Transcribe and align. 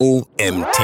OMT. 0.00 0.78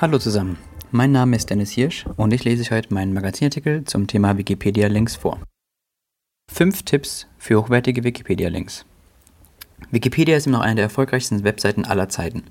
Hallo 0.00 0.20
zusammen, 0.20 0.56
mein 0.92 1.10
Name 1.10 1.34
ist 1.34 1.50
Dennis 1.50 1.72
Hirsch 1.72 2.06
und 2.16 2.32
ich 2.32 2.44
lese 2.44 2.62
euch 2.62 2.70
heute 2.70 2.94
meinen 2.94 3.12
Magazinartikel 3.12 3.82
zum 3.82 4.06
Thema 4.06 4.38
Wikipedia-Links 4.38 5.16
vor. 5.16 5.40
Fünf 6.48 6.84
Tipps 6.84 7.26
für 7.36 7.60
hochwertige 7.60 8.04
Wikipedia-Links. 8.04 8.84
Wikipedia 9.90 10.36
ist 10.36 10.46
immer 10.46 10.58
noch 10.58 10.64
eine 10.64 10.76
der 10.76 10.84
erfolgreichsten 10.84 11.42
Webseiten 11.42 11.84
aller 11.84 12.08
Zeiten. 12.08 12.44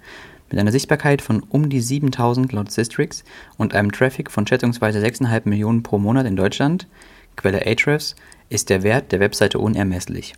Mit 0.50 0.60
einer 0.60 0.74
Sichtbarkeit 0.74 1.22
von 1.22 1.44
um 1.44 1.70
die 1.70 1.80
7000 1.80 2.52
laut 2.52 2.70
Systrix 2.70 3.24
und 3.58 3.74
einem 3.74 3.94
Traffic 3.94 4.30
von 4.30 4.46
schätzungsweise 4.46 5.00
6,5 5.00 5.48
Millionen 5.48 5.84
pro 5.84 5.98
Monat 5.98 6.26
in 6.26 6.36
Deutschland, 6.36 6.90
Quelle 7.38 7.66
Ahrefs, 7.66 8.18
ist 8.50 8.70
der 8.70 8.84
Wert 8.84 9.14
der 9.14 9.22
Webseite 9.22 9.60
unermesslich. 9.60 10.34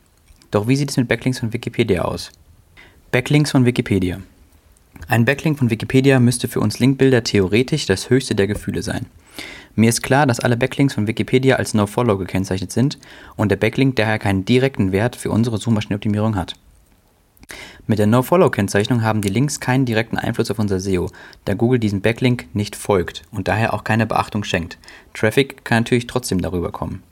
Doch 0.51 0.67
wie 0.67 0.75
sieht 0.75 0.91
es 0.91 0.97
mit 0.97 1.07
Backlinks 1.07 1.39
von 1.39 1.51
Wikipedia 1.51 2.03
aus? 2.03 2.29
Backlinks 3.09 3.49
von 3.49 3.65
Wikipedia. 3.65 4.21
Ein 5.07 5.25
Backlink 5.25 5.59
von 5.59 5.69
Wikipedia 5.69 6.19
müsste 6.19 6.47
für 6.47 6.59
uns 6.59 6.79
Linkbilder 6.79 7.23
theoretisch 7.23 7.85
das 7.85 8.09
höchste 8.09 8.33
der 8.35 8.47
Gefühle 8.47 8.81
sein. 8.81 9.05
Mir 9.75 9.89
ist 9.89 10.01
klar, 10.01 10.25
dass 10.25 10.39
alle 10.39 10.57
Backlinks 10.57 10.93
von 10.93 11.05
Wikipedia 11.05 11.57
als 11.57 11.73
NoFollow 11.73 12.17
gekennzeichnet 12.17 12.71
sind 12.71 12.97
und 13.35 13.49
der 13.49 13.57
Backlink 13.57 13.97
daher 13.97 14.19
keinen 14.19 14.45
direkten 14.45 14.91
Wert 14.91 15.15
für 15.15 15.31
unsere 15.31 15.57
Suchmaschinenoptimierung 15.57 16.35
hat. 16.35 16.55
Mit 17.85 17.99
der 17.99 18.07
NoFollow-Kennzeichnung 18.07 19.03
haben 19.03 19.21
die 19.21 19.29
Links 19.29 19.59
keinen 19.59 19.85
direkten 19.85 20.17
Einfluss 20.17 20.49
auf 20.49 20.59
unser 20.59 20.79
SEO, 20.79 21.11
da 21.43 21.53
Google 21.53 21.79
diesem 21.79 22.01
Backlink 22.01 22.47
nicht 22.53 22.75
folgt 22.75 23.23
und 23.31 23.47
daher 23.47 23.73
auch 23.73 23.83
keine 23.83 24.07
Beachtung 24.07 24.43
schenkt. 24.43 24.79
Traffic 25.13 25.63
kann 25.63 25.83
natürlich 25.83 26.07
trotzdem 26.07 26.41
darüber 26.41 26.71
kommen. 26.71 27.03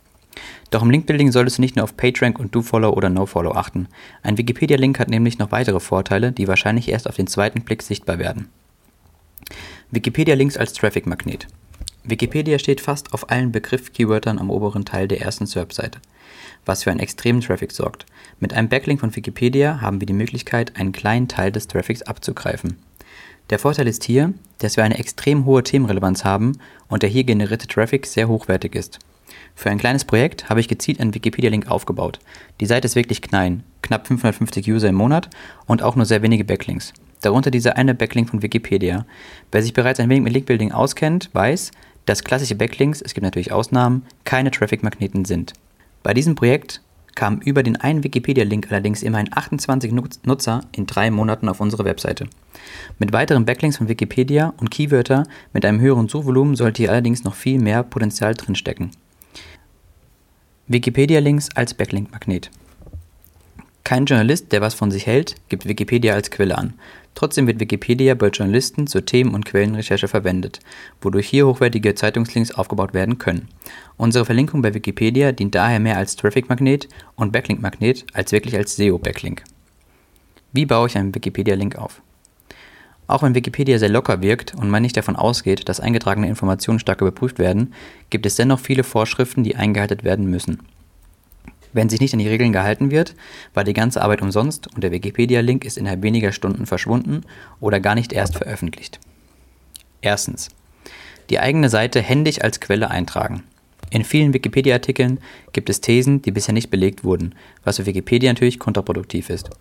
Doch 0.74 0.82
im 0.82 0.90
Linkbuilding 0.90 1.32
solltest 1.32 1.60
du 1.60 1.62
nicht 1.62 1.76
nur 1.76 1.84
auf 1.84 1.96
PageRank 1.96 2.40
und 2.40 2.56
DoFollow 2.56 2.94
oder 2.94 3.08
NoFollow 3.08 3.52
achten. 3.52 3.88
Ein 4.24 4.40
Wikipedia-Link 4.40 4.98
hat 4.98 5.08
nämlich 5.08 5.38
noch 5.38 5.52
weitere 5.52 5.80
Vorteile, 5.80 6.32
die 6.32 6.48
wahrscheinlich 6.48 6.90
erst 6.90 7.08
auf 7.08 7.16
den 7.16 7.28
zweiten 7.28 7.62
Blick 7.62 7.84
sichtbar 7.84 8.18
werden. 8.18 8.50
Wikipedia-Links 9.92 10.58
als 10.58 10.74
Traffic-Magnet. 10.74 11.46
Wikipedia 12.06 12.58
steht 12.58 12.82
fast 12.82 13.14
auf 13.14 13.30
allen 13.30 13.52
Begriff-Keywörtern 13.52 14.40
am 14.40 14.50
oberen 14.50 14.84
Teil 14.84 15.08
der 15.08 15.22
ersten 15.22 15.46
SERP-Seite, 15.46 16.00
was 16.66 16.82
für 16.82 16.90
einen 16.90 17.02
extremen 17.02 17.42
Traffic 17.42 17.72
sorgt. 17.72 18.08
Mit 18.40 18.56
einem 18.56 18.68
Backlink 18.68 19.00
von 19.00 19.16
Wikipedia 19.16 19.80
haben 19.80 20.02
wir 20.02 20.08
die 20.08 20.14
Möglichkeit, 20.14 20.76
einen 20.76 20.92
kleinen 20.92 21.28
Teil 21.28 21.52
des 21.52 21.68
Traffics 21.68 22.02
abzugreifen. 22.02 22.78
Der 23.52 23.60
Vorteil 23.60 23.88
ist 23.88 24.06
hier, 24.06 24.34
dass 24.58 24.76
wir 24.76 24.84
eine 24.84 24.98
extrem 24.98 25.46
hohe 25.46 25.62
Themenrelevanz 25.62 26.26
haben 26.26 26.58
und 26.88 27.04
der 27.04 27.12
hier 27.12 27.26
generierte 27.26 27.68
Traffic 27.68 28.08
sehr 28.08 28.28
hochwertig 28.28 28.74
ist. 28.74 28.98
Für 29.56 29.70
ein 29.70 29.78
kleines 29.78 30.06
Projekt 30.06 30.50
habe 30.50 30.60
ich 30.60 30.68
gezielt 30.68 31.00
einen 31.00 31.14
Wikipedia-Link 31.14 31.70
aufgebaut. 31.70 32.20
Die 32.60 32.66
Seite 32.66 32.86
ist 32.86 32.96
wirklich 32.96 33.22
klein, 33.22 33.64
knapp 33.82 34.08
550 34.08 34.70
User 34.70 34.90
im 34.90 34.96
Monat 34.96 35.30
und 35.66 35.84
auch 35.84 35.96
nur 35.96 36.06
sehr 36.06 36.22
wenige 36.22 36.44
Backlinks. 36.44 36.94
Darunter 37.22 37.52
dieser 37.52 37.78
eine 37.78 37.96
Backlink 37.96 38.30
von 38.30 38.42
Wikipedia. 38.42 39.06
Wer 39.52 39.62
sich 39.62 39.74
bereits 39.74 40.00
ein 40.00 40.10
wenig 40.10 40.24
mit 40.24 40.34
Linkbuilding 40.34 40.72
auskennt, 40.72 41.30
weiß, 41.34 41.72
dass 42.06 42.24
klassische 42.24 42.56
Backlinks, 42.56 43.02
es 43.02 43.14
gibt 43.14 43.24
natürlich 43.24 43.52
Ausnahmen, 43.52 44.04
keine 44.26 44.52
Traffic-Magneten 44.52 45.24
sind. 45.24 45.54
Bei 46.04 46.14
diesem 46.14 46.36
Projekt 46.36 46.82
kamen 47.16 47.42
über 47.42 47.64
den 47.64 47.78
einen 47.78 48.04
Wikipedia-Link 48.04 48.68
allerdings 48.70 49.04
immerhin 49.04 49.30
28 49.32 49.94
Nutzer 50.26 50.62
in 50.72 50.86
drei 50.86 51.12
Monaten 51.12 51.48
auf 51.48 51.60
unsere 51.60 51.86
Webseite. 51.86 52.28
Mit 53.00 53.14
weiteren 53.14 53.46
Backlinks 53.46 53.78
von 53.78 53.88
Wikipedia 53.88 54.54
und 54.58 54.72
Keywörter 54.72 55.24
mit 55.54 55.64
einem 55.64 55.80
höheren 55.80 56.10
Suchvolumen 56.10 56.56
sollte 56.56 56.84
hier 56.84 56.92
allerdings 56.92 57.24
noch 57.24 57.36
viel 57.36 57.60
mehr 57.60 57.84
Potenzial 57.84 58.34
drinstecken. 58.34 58.92
Wikipedia-Links 60.70 61.50
als 61.56 61.74
Backlink-Magnet. 61.74 62.50
Kein 63.84 64.06
Journalist, 64.06 64.54
der 64.54 64.62
was 64.62 64.74
von 64.74 64.92
sich 64.92 65.06
hält, 65.06 65.36
gibt 65.50 65.68
Wikipedia 65.68 66.14
als 66.14 66.32
Quelle 66.32 66.58
an. 66.58 66.76
Trotzdem 67.16 67.48
wird 67.48 67.60
Wikipedia 67.60 68.16
bei 68.16 68.30
Journalisten 68.30 68.88
zur 68.88 69.06
Themen- 69.06 69.36
und 69.36 69.44
Quellenrecherche 69.44 70.08
verwendet, 70.08 70.62
wodurch 71.02 71.28
hier 71.28 71.48
hochwertige 71.48 71.96
Zeitungslinks 71.96 72.52
aufgebaut 72.52 72.94
werden 72.94 73.18
können. 73.18 73.50
Unsere 73.98 74.24
Verlinkung 74.24 74.62
bei 74.62 74.74
Wikipedia 74.74 75.34
dient 75.34 75.54
daher 75.54 75.82
mehr 75.82 75.98
als 75.98 76.16
Traffic-Magnet 76.16 76.88
und 77.18 77.34
Backlink-Magnet 77.34 78.06
als 78.14 78.32
wirklich 78.32 78.56
als 78.56 78.78
SEO-Backlink. 78.78 79.44
Wie 80.54 80.66
baue 80.66 80.88
ich 80.88 80.98
einen 80.98 81.14
Wikipedia-Link 81.14 81.76
auf? 81.76 82.02
Auch 83.08 83.24
wenn 83.24 83.36
Wikipedia 83.36 83.80
sehr 83.80 83.90
locker 83.90 84.22
wirkt 84.22 84.56
und 84.56 84.70
man 84.70 84.82
nicht 84.82 84.96
davon 84.96 85.16
ausgeht, 85.16 85.68
dass 85.68 85.80
eingetragene 85.80 86.28
Informationen 86.28 86.80
stark 86.80 87.02
überprüft 87.02 87.38
werden, 87.38 87.74
gibt 88.10 88.26
es 88.26 88.36
dennoch 88.36 88.60
viele 88.60 88.84
Vorschriften, 88.84 89.44
die 89.44 89.56
eingehalten 89.56 90.04
werden 90.04 90.30
müssen. 90.30 90.60
Wenn 91.74 91.90
sich 91.90 92.00
nicht 92.00 92.14
an 92.14 92.20
die 92.20 92.28
Regeln 92.28 92.54
gehalten 92.54 92.92
wird, 92.92 93.16
war 93.54 93.64
die 93.64 93.74
ganze 93.74 94.02
Arbeit 94.02 94.22
umsonst 94.22 94.74
und 94.74 94.84
der 94.84 94.92
Wikipedia-Link 94.92 95.66
ist 95.66 95.78
innerhalb 95.78 96.04
weniger 96.04 96.32
Stunden 96.32 96.66
verschwunden 96.66 97.22
oder 97.60 97.80
gar 97.80 97.96
nicht 97.96 98.14
erst 98.14 98.38
veröffentlicht. 98.38 99.00
Erstens. 100.02 100.50
Die 101.30 101.40
eigene 101.40 101.70
Seite 101.70 102.02
händisch 102.02 102.42
als 102.42 102.60
Quelle 102.60 102.92
eintragen. 102.92 103.44
In 103.94 104.04
vielen 104.04 104.34
Wikipedia-Artikeln 104.34 105.20
gibt 105.52 105.70
es 105.70 105.80
Thesen, 105.80 106.24
die 106.24 106.32
bisher 106.32 106.56
nicht 106.56 106.72
belegt 106.72 107.04
wurden, 107.04 107.36
was 107.64 107.78
für 107.78 107.86
Wikipedia 107.86 108.32
natürlich 108.32 108.58
kontraproduktiv 108.58 109.30
ist. 109.30 109.52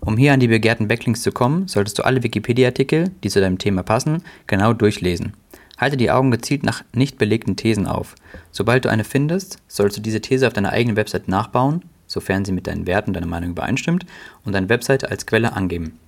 Um 0.00 0.18
hier 0.18 0.34
an 0.34 0.40
die 0.40 0.48
begehrten 0.48 0.88
Backlinks 0.88 1.22
zu 1.22 1.32
kommen, 1.32 1.68
solltest 1.68 1.98
du 1.98 2.04
alle 2.04 2.22
Wikipedia-Artikel, 2.22 3.12
die 3.24 3.30
zu 3.30 3.40
deinem 3.40 3.56
Thema 3.56 3.82
passen, 3.82 4.22
genau 4.46 4.74
durchlesen. 4.74 5.32
Halte 5.78 5.96
die 5.96 6.10
Augen 6.10 6.30
gezielt 6.30 6.64
nach 6.64 6.84
nicht 6.92 7.16
belegten 7.16 7.56
Thesen 7.56 7.86
auf. 7.86 8.14
Sobald 8.50 8.84
du 8.84 8.90
eine 8.90 9.04
findest, 9.04 9.56
sollst 9.68 9.96
du 9.96 10.02
diese 10.02 10.20
These 10.20 10.46
auf 10.46 10.52
deiner 10.52 10.72
eigenen 10.72 10.98
Website 10.98 11.28
nachbauen, 11.28 11.82
sofern 12.06 12.44
sie 12.44 12.52
mit 12.52 12.66
deinen 12.66 12.86
Werten 12.86 13.14
deiner 13.14 13.26
Meinung 13.26 13.52
übereinstimmt, 13.52 14.04
und 14.44 14.52
deine 14.52 14.68
Website 14.68 15.10
als 15.10 15.24
Quelle 15.24 15.54
angeben. 15.54 15.98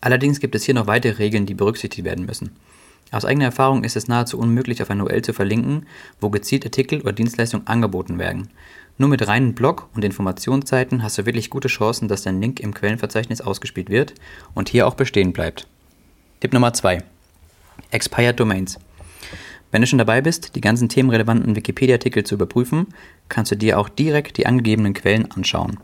Allerdings 0.00 0.40
gibt 0.40 0.56
es 0.56 0.64
hier 0.64 0.74
noch 0.74 0.88
weitere 0.88 1.18
Regeln, 1.18 1.46
die 1.46 1.54
berücksichtigt 1.54 2.04
werden 2.04 2.26
müssen. 2.26 2.50
Aus 3.12 3.24
eigener 3.24 3.46
Erfahrung 3.46 3.84
ist 3.84 3.96
es 3.96 4.08
nahezu 4.08 4.38
unmöglich, 4.38 4.82
auf 4.82 4.90
ein 4.90 5.00
URL 5.00 5.22
zu 5.22 5.32
verlinken, 5.32 5.86
wo 6.20 6.30
gezielt 6.30 6.64
Artikel 6.64 7.00
oder 7.00 7.12
Dienstleistungen 7.12 7.66
angeboten 7.66 8.18
werden. 8.18 8.48
Nur 8.98 9.08
mit 9.08 9.26
reinen 9.26 9.54
Blog- 9.54 9.88
und 9.94 10.04
Informationsseiten 10.04 11.02
hast 11.02 11.18
du 11.18 11.26
wirklich 11.26 11.50
gute 11.50 11.68
Chancen, 11.68 12.08
dass 12.08 12.22
dein 12.22 12.40
Link 12.40 12.60
im 12.60 12.74
Quellenverzeichnis 12.74 13.40
ausgespielt 13.40 13.90
wird 13.90 14.14
und 14.54 14.68
hier 14.68 14.86
auch 14.86 14.94
bestehen 14.94 15.32
bleibt. 15.32 15.68
Tipp 16.40 16.52
Nummer 16.52 16.72
2. 16.72 17.02
Expired 17.90 18.40
Domains. 18.40 18.78
Wenn 19.70 19.82
du 19.82 19.86
schon 19.86 19.98
dabei 19.98 20.22
bist, 20.22 20.56
die 20.56 20.60
ganzen 20.60 20.88
themenrelevanten 20.88 21.54
Wikipedia-Artikel 21.54 22.24
zu 22.24 22.36
überprüfen, 22.36 22.88
kannst 23.28 23.52
du 23.52 23.56
dir 23.56 23.78
auch 23.78 23.88
direkt 23.88 24.38
die 24.38 24.46
angegebenen 24.46 24.94
Quellen 24.94 25.30
anschauen. 25.30 25.78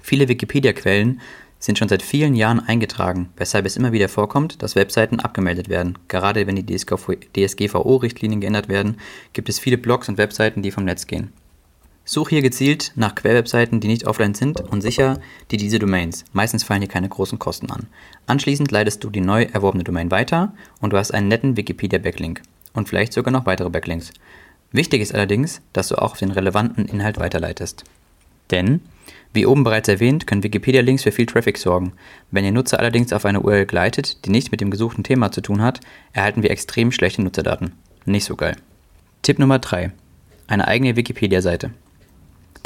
Viele 0.00 0.28
Wikipedia-Quellen 0.28 1.20
sind 1.62 1.78
schon 1.78 1.88
seit 1.88 2.02
vielen 2.02 2.34
Jahren 2.34 2.58
eingetragen, 2.58 3.28
weshalb 3.36 3.66
es 3.66 3.76
immer 3.76 3.92
wieder 3.92 4.08
vorkommt, 4.08 4.62
dass 4.62 4.74
Webseiten 4.74 5.20
abgemeldet 5.20 5.68
werden. 5.68 5.96
Gerade 6.08 6.46
wenn 6.48 6.56
die 6.56 6.66
DSGVO-Richtlinien 6.66 8.40
geändert 8.40 8.68
werden, 8.68 8.96
gibt 9.32 9.48
es 9.48 9.60
viele 9.60 9.78
Blogs 9.78 10.08
und 10.08 10.18
Webseiten, 10.18 10.62
die 10.62 10.72
vom 10.72 10.84
Netz 10.84 11.06
gehen. 11.06 11.32
Such 12.04 12.30
hier 12.30 12.42
gezielt 12.42 12.90
nach 12.96 13.14
Quellwebseiten, 13.14 13.78
die 13.78 13.86
nicht 13.86 14.08
offline 14.08 14.34
sind 14.34 14.60
und 14.60 14.80
sicher 14.80 15.20
die 15.52 15.56
diese 15.56 15.78
Domains. 15.78 16.24
Meistens 16.32 16.64
fallen 16.64 16.82
hier 16.82 16.90
keine 16.90 17.08
großen 17.08 17.38
Kosten 17.38 17.70
an. 17.70 17.86
Anschließend 18.26 18.72
leitest 18.72 19.04
du 19.04 19.10
die 19.10 19.20
neu 19.20 19.44
erworbene 19.44 19.84
Domain 19.84 20.10
weiter 20.10 20.52
und 20.80 20.92
du 20.92 20.98
hast 20.98 21.12
einen 21.12 21.28
netten 21.28 21.56
Wikipedia-Backlink 21.56 22.42
und 22.72 22.88
vielleicht 22.88 23.12
sogar 23.12 23.30
noch 23.30 23.46
weitere 23.46 23.70
Backlinks. 23.70 24.10
Wichtig 24.72 25.00
ist 25.00 25.14
allerdings, 25.14 25.60
dass 25.72 25.88
du 25.88 25.94
auch 25.94 26.16
den 26.16 26.32
relevanten 26.32 26.86
Inhalt 26.86 27.20
weiterleitest. 27.20 27.84
Denn 28.52 28.80
wie 29.34 29.46
oben 29.46 29.64
bereits 29.64 29.88
erwähnt, 29.88 30.26
können 30.26 30.42
Wikipedia-Links 30.42 31.02
für 31.02 31.12
viel 31.12 31.26
Traffic 31.26 31.56
sorgen. 31.56 31.94
Wenn 32.30 32.44
Ihr 32.44 32.52
Nutzer 32.52 32.78
allerdings 32.78 33.12
auf 33.12 33.24
eine 33.24 33.40
URL 33.40 33.64
gleitet, 33.64 34.24
die 34.26 34.30
nicht 34.30 34.52
mit 34.52 34.60
dem 34.60 34.70
gesuchten 34.70 35.04
Thema 35.04 35.32
zu 35.32 35.40
tun 35.40 35.62
hat, 35.62 35.80
erhalten 36.12 36.42
wir 36.42 36.50
extrem 36.50 36.92
schlechte 36.92 37.22
Nutzerdaten. 37.22 37.72
Nicht 38.04 38.26
so 38.26 38.36
geil. 38.36 38.56
Tipp 39.22 39.38
Nummer 39.38 39.58
3. 39.58 39.90
Eine 40.48 40.68
eigene 40.68 40.96
Wikipedia-Seite. 40.96 41.70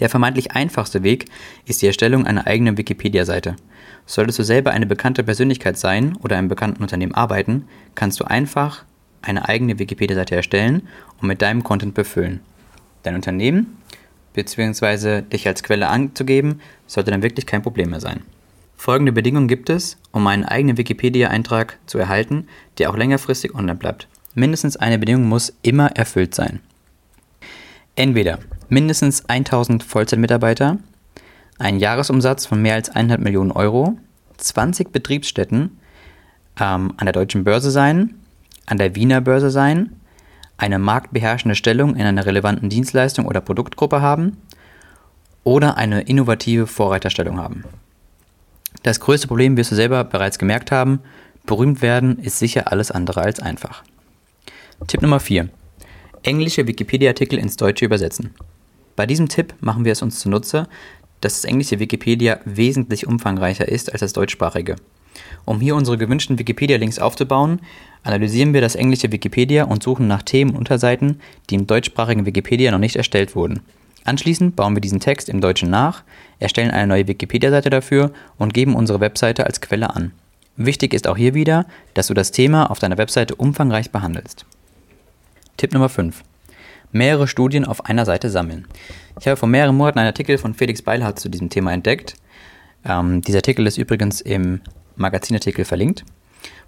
Der 0.00 0.10
vermeintlich 0.10 0.52
einfachste 0.52 1.04
Weg 1.04 1.26
ist 1.66 1.82
die 1.82 1.86
Erstellung 1.86 2.26
einer 2.26 2.47
eigenen 2.47 2.76
Wikipedia-Seite. 2.76 3.56
Solltest 4.04 4.38
du 4.38 4.42
selber 4.42 4.72
eine 4.72 4.86
bekannte 4.86 5.22
Persönlichkeit 5.22 5.78
sein 5.78 6.16
oder 6.16 6.36
einem 6.36 6.48
bekannten 6.48 6.82
Unternehmen 6.82 7.15
arbeiten, 7.15 7.66
kannst 7.94 8.18
du 8.21 8.24
einfach 8.24 8.84
eine 9.22 9.48
eigene 9.48 9.78
Wikipedia-Seite 9.78 10.34
erstellen 10.34 10.82
und 11.21 11.28
mit 11.28 11.42
deinem 11.42 11.62
Content 11.62 11.94
befüllen. 11.94 12.41
Dein 13.04 13.15
Unternehmen 13.15 13.78
bzw. 14.36 15.22
dich 15.22 15.48
als 15.48 15.65
Quelle 15.65 15.88
anzugeben, 15.88 16.60
sollte 16.86 17.10
dann 17.10 17.22
wirklich 17.22 17.47
kein 17.47 17.62
Problem 17.62 17.91
mehr 17.91 18.00
sein. 18.00 18.22
Folgende 18.77 19.10
Bedingungen 19.10 19.48
gibt 19.48 19.71
es, 19.71 19.97
um 20.12 20.27
einen 20.27 20.44
eigenen 20.44 20.77
Wikipedia-Eintrag 20.77 21.78
zu 21.86 21.98
erhalten, 21.98 22.47
der 22.78 22.91
auch 22.91 22.97
längerfristig 22.97 23.54
online 23.54 23.74
bleibt. 23.74 24.06
Mindestens 24.34 24.77
eine 24.77 24.98
Bedingung 24.98 25.28
muss 25.28 25.53
immer 25.62 25.97
erfüllt 25.97 26.34
sein. 26.34 26.60
Entweder 27.97 28.38
mindestens 28.68 29.24
1000 29.28 29.83
Vollzeitmitarbeiter, 29.83 30.78
ein 31.59 31.78
Jahresumsatz 31.78 32.44
von 32.44 32.60
mehr 32.60 32.74
als 32.74 32.91
100 32.91 33.18
Millionen 33.18 33.50
Euro, 33.50 33.98
20 34.36 34.92
Betriebsstätten 34.92 35.78
ähm, 36.60 36.92
an 36.97 37.06
der 37.06 37.12
deutschen 37.12 37.44
Börse 37.44 37.71
sein, 37.71 38.15
an 38.66 38.77
der 38.77 38.94
Wiener 38.94 39.22
Börse 39.22 39.50
sein, 39.50 39.97
eine 40.58 40.78
marktbeherrschende 40.78 41.54
Stellung 41.54 41.97
in 41.97 42.06
einer 42.06 42.26
relevanten 42.26 42.68
Dienstleistung 42.68 43.26
oder 43.26 43.41
Produktgruppe 43.41 44.00
haben 44.00 44.38
oder 45.44 45.76
eine 45.76 46.03
innovative 46.03 46.66
Vorreiterstellung 46.66 47.38
haben. 47.38 47.64
Das 48.82 49.00
größte 49.00 49.28
Problem 49.28 49.56
wirst 49.56 49.72
du 49.72 49.74
selber 49.74 50.04
bereits 50.04 50.38
gemerkt 50.38 50.70
haben, 50.70 51.00
berühmt 51.44 51.82
werden 51.82 52.18
ist 52.18 52.38
sicher 52.38 52.70
alles 52.72 52.91
andere 52.91 53.22
als 53.22 53.41
einfach. 53.41 53.82
Tipp 54.86 55.03
Nummer 55.03 55.20
4. 55.20 55.48
Englische 56.22 56.66
Wikipedia-Artikel 56.66 57.38
ins 57.38 57.56
Deutsche 57.56 57.84
übersetzen. 57.84 58.34
Bei 58.97 59.06
diesem 59.06 59.28
Tipp 59.28 59.54
machen 59.60 59.84
wir 59.84 59.92
es 59.92 60.03
uns 60.03 60.20
zunutze, 60.20 60.68
dass 61.20 61.41
das 61.41 61.44
englische 61.44 61.78
Wikipedia 61.78 62.41
wesentlich 62.44 63.06
umfangreicher 63.06 63.68
ist 63.68 63.92
als 63.92 64.00
das 64.00 64.12
deutschsprachige. 64.12 64.76
Um 65.45 65.60
hier 65.60 65.77
unsere 65.77 65.98
gewünschten 65.98 66.39
Wikipedia-Links 66.39 66.98
aufzubauen, 66.98 67.60
analysieren 68.03 68.54
wir 68.54 68.60
das 68.60 68.74
englische 68.74 69.13
Wikipedia 69.13 69.65
und 69.65 69.83
suchen 69.83 70.07
nach 70.07 70.22
Themen 70.22 70.53
und 70.53 70.59
Unterseiten, 70.59 71.21
die 71.51 71.54
im 71.54 71.66
deutschsprachigen 71.66 72.27
Wikipedia 72.27 72.71
noch 72.71 72.78
nicht 72.78 72.97
erstellt 72.97 73.34
wurden. 73.34 73.60
Anschließend 74.04 74.54
bauen 74.54 74.77
wir 74.77 74.80
diesen 74.80 75.01
Text 75.01 75.28
im 75.28 75.41
Deutschen 75.41 75.68
nach, 75.68 76.04
erstellen 76.39 76.71
eine 76.71 76.86
neue 76.86 77.09
Wikipedia-Seite 77.09 77.71
dafür 77.71 78.13
und 78.39 78.54
geben 78.54 78.77
unsere 78.77 79.01
Webseite 79.01 79.47
als 79.47 79.60
Quelle 79.60 79.95
an. 79.95 80.13
Wichtig 80.57 80.95
ist 80.95 81.07
auch 81.09 81.16
hier 81.16 81.34
wieder, 81.34 81.66
dass 81.95 82.07
du 82.07 82.15
das 82.15 82.30
Thema 82.30 82.71
auf 82.71 82.78
deiner 82.78 82.98
Webseite 82.98 83.34
umfangreich 83.34 83.91
behandelst. 83.91 84.47
Tipp 85.57 85.72
Nummer 85.72 85.89
5. 85.89 86.22
Mehrere 86.92 87.27
Studien 87.27 87.65
auf 87.65 87.84
einer 87.86 88.04
Seite 88.04 88.30
sammeln. 88.30 88.66
Ich 89.21 89.27
habe 89.27 89.36
vor 89.36 89.48
mehreren 89.48 89.77
Monaten 89.77 89.98
einen 89.98 90.09
Artikel 90.09 90.39
von 90.39 90.54
Felix 90.54 90.83
Beilhardt 90.83 91.18
zu 91.18 91.28
diesem 91.28 91.51
Thema 91.51 91.72
entdeckt. 91.72 92.15
Ähm, 92.84 93.22
dieser 93.22 93.39
Artikel 93.39 93.66
ist 93.66 93.77
übrigens 93.77 94.21
im 94.21 94.60
Magazinartikel 94.97 95.65
verlinkt, 95.65 96.04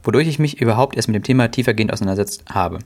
wodurch 0.03 0.29
ich 0.29 0.39
mich 0.39 0.61
überhaupt 0.61 0.97
erst 0.97 1.09
mit 1.09 1.17
dem 1.17 1.23
Thema 1.23 1.49
tiefergehend 1.49 1.93
auseinandersetzt 1.93 2.45
habe. 2.51 2.79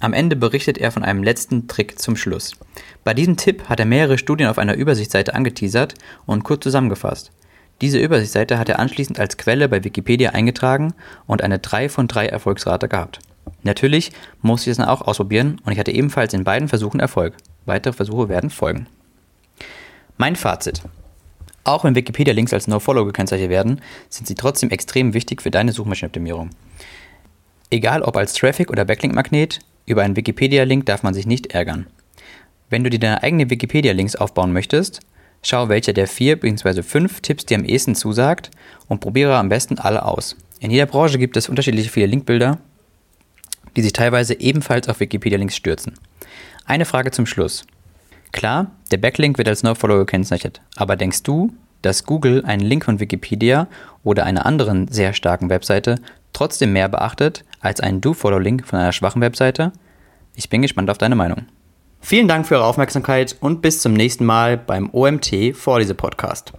Am 0.00 0.12
Ende 0.12 0.36
berichtet 0.36 0.78
er 0.78 0.92
von 0.92 1.04
einem 1.04 1.22
letzten 1.22 1.68
Trick 1.68 1.98
zum 1.98 2.16
Schluss. 2.16 2.52
Bei 3.04 3.12
diesem 3.12 3.36
Tipp 3.36 3.68
hat 3.68 3.80
er 3.80 3.86
mehrere 3.86 4.18
Studien 4.18 4.48
auf 4.48 4.58
einer 4.58 4.74
Übersichtsseite 4.74 5.34
angeteasert 5.34 5.94
und 6.26 6.44
kurz 6.44 6.62
zusammengefasst. 6.62 7.32
Diese 7.80 7.98
Übersichtsseite 7.98 8.58
hat 8.58 8.68
er 8.68 8.78
anschließend 8.78 9.18
als 9.18 9.36
Quelle 9.36 9.68
bei 9.68 9.82
Wikipedia 9.82 10.30
eingetragen 10.30 10.94
und 11.26 11.42
eine 11.42 11.58
3 11.58 11.88
von 11.88 12.08
3 12.08 12.26
Erfolgsrate 12.26 12.88
gehabt. 12.88 13.20
Natürlich 13.62 14.12
musste 14.42 14.70
ich 14.70 14.72
es 14.72 14.76
dann 14.78 14.88
auch 14.88 15.02
ausprobieren 15.02 15.60
und 15.64 15.72
ich 15.72 15.78
hatte 15.78 15.92
ebenfalls 15.92 16.34
in 16.34 16.44
beiden 16.44 16.68
Versuchen 16.68 17.00
Erfolg. 17.00 17.34
Weitere 17.66 17.92
Versuche 17.92 18.28
werden 18.28 18.50
folgen. 18.50 18.86
Mein 20.16 20.36
Fazit. 20.36 20.82
Auch 21.64 21.84
wenn 21.84 21.94
Wikipedia-Links 21.94 22.52
als 22.52 22.68
No-Follow 22.68 23.04
gekennzeichnet 23.04 23.50
werden, 23.50 23.80
sind 24.08 24.26
sie 24.26 24.34
trotzdem 24.34 24.70
extrem 24.70 25.14
wichtig 25.14 25.42
für 25.42 25.50
deine 25.50 25.72
Suchmaschinenoptimierung. 25.72 26.50
Egal 27.70 28.02
ob 28.02 28.16
als 28.16 28.32
Traffic- 28.32 28.70
oder 28.70 28.84
Backlink-Magnet, 28.84 29.60
über 29.86 30.02
einen 30.02 30.16
Wikipedia-Link 30.16 30.86
darf 30.86 31.02
man 31.02 31.14
sich 31.14 31.26
nicht 31.26 31.52
ärgern. 31.52 31.86
Wenn 32.68 32.84
du 32.84 32.90
dir 32.90 33.00
deine 33.00 33.22
eigenen 33.22 33.50
Wikipedia-Links 33.50 34.16
aufbauen 34.16 34.52
möchtest, 34.52 35.00
schau, 35.42 35.68
welcher 35.68 35.92
der 35.92 36.06
vier 36.06 36.38
bzw. 36.38 36.82
fünf 36.82 37.20
Tipps 37.20 37.44
dir 37.44 37.58
am 37.58 37.64
ehesten 37.64 37.94
zusagt 37.94 38.50
und 38.88 39.00
probiere 39.00 39.36
am 39.36 39.48
besten 39.48 39.78
alle 39.78 40.04
aus. 40.04 40.36
In 40.60 40.70
jeder 40.70 40.86
Branche 40.86 41.18
gibt 41.18 41.36
es 41.36 41.48
unterschiedliche 41.48 41.90
viele 41.90 42.06
Linkbilder, 42.06 42.58
die 43.76 43.82
sich 43.82 43.92
teilweise 43.92 44.38
ebenfalls 44.40 44.88
auf 44.88 45.00
Wikipedia-Links 45.00 45.56
stürzen. 45.56 45.94
Eine 46.64 46.84
Frage 46.84 47.10
zum 47.10 47.26
Schluss. 47.26 47.64
Klar, 48.32 48.70
der 48.90 48.98
Backlink 48.98 49.38
wird 49.38 49.48
als 49.48 49.62
NoFollow 49.62 49.98
gekennzeichnet, 49.98 50.60
aber 50.76 50.96
denkst 50.96 51.22
du, 51.22 51.52
dass 51.82 52.04
Google 52.04 52.44
einen 52.44 52.62
Link 52.62 52.84
von 52.84 53.00
Wikipedia 53.00 53.66
oder 54.04 54.24
einer 54.24 54.46
anderen 54.46 54.88
sehr 54.88 55.12
starken 55.12 55.48
Webseite 55.50 55.96
trotzdem 56.32 56.72
mehr 56.72 56.88
beachtet 56.88 57.44
als 57.60 57.80
einen 57.80 58.00
Do-Follow-Link 58.00 58.66
von 58.66 58.78
einer 58.78 58.92
schwachen 58.92 59.22
Webseite? 59.22 59.72
Ich 60.34 60.48
bin 60.48 60.62
gespannt 60.62 60.90
auf 60.90 60.98
deine 60.98 61.16
Meinung. 61.16 61.46
Vielen 62.00 62.28
Dank 62.28 62.46
für 62.46 62.56
eure 62.56 62.64
Aufmerksamkeit 62.64 63.36
und 63.40 63.62
bis 63.62 63.80
zum 63.82 63.92
nächsten 63.92 64.24
Mal 64.24 64.56
beim 64.56 64.90
OMT 64.92 65.54
Vorlese 65.54 65.94
Podcast. 65.94 66.52